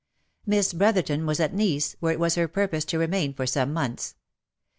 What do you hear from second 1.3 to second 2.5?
at Nice, where it was her